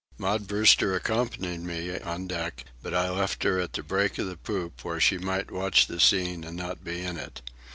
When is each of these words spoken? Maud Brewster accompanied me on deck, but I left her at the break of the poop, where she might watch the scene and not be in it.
Maud 0.17 0.47
Brewster 0.47 0.95
accompanied 0.95 1.59
me 1.61 1.99
on 1.99 2.25
deck, 2.27 2.65
but 2.81 2.91
I 2.91 3.11
left 3.11 3.43
her 3.43 3.59
at 3.59 3.73
the 3.73 3.83
break 3.83 4.17
of 4.17 4.25
the 4.25 4.35
poop, 4.35 4.83
where 4.83 4.99
she 4.99 5.19
might 5.19 5.51
watch 5.51 5.85
the 5.85 5.99
scene 5.99 6.43
and 6.43 6.57
not 6.57 6.83
be 6.83 7.01
in 7.03 7.17
it. 7.17 7.43